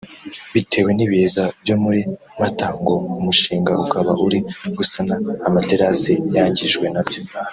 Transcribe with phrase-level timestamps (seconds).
[0.53, 2.01] Bitewe n’ibiza byo muri
[2.39, 4.39] Mata ngo umushinga ukaba uri
[4.77, 5.13] gusana
[5.47, 7.21] amaterasi yangijwe nabyo